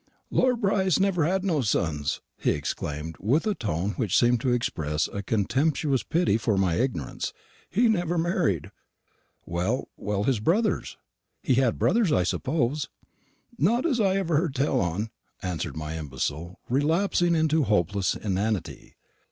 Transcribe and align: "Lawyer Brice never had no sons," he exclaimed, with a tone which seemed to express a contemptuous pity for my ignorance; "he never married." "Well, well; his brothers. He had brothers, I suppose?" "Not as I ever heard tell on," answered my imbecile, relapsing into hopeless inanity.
"Lawyer 0.31 0.55
Brice 0.55 0.99
never 0.99 1.25
had 1.25 1.43
no 1.45 1.61
sons," 1.61 2.21
he 2.39 2.49
exclaimed, 2.53 3.15
with 3.19 3.45
a 3.45 3.53
tone 3.53 3.91
which 3.97 4.17
seemed 4.17 4.41
to 4.41 4.51
express 4.51 5.07
a 5.07 5.21
contemptuous 5.21 6.01
pity 6.01 6.37
for 6.39 6.57
my 6.57 6.73
ignorance; 6.73 7.33
"he 7.69 7.87
never 7.87 8.17
married." 8.17 8.71
"Well, 9.45 9.89
well; 9.97 10.23
his 10.23 10.39
brothers. 10.39 10.97
He 11.43 11.53
had 11.53 11.77
brothers, 11.77 12.11
I 12.11 12.23
suppose?" 12.23 12.89
"Not 13.59 13.85
as 13.85 13.99
I 13.99 14.15
ever 14.15 14.37
heard 14.37 14.55
tell 14.55 14.81
on," 14.81 15.11
answered 15.43 15.77
my 15.77 15.95
imbecile, 15.99 16.59
relapsing 16.67 17.35
into 17.35 17.65
hopeless 17.65 18.15
inanity. 18.15 18.95